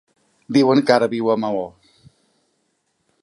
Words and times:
Diuen 0.55 0.81
que 0.87 0.95
ara 0.95 1.09
viu 1.11 1.29
a 1.33 1.37
Maó. 1.43 1.61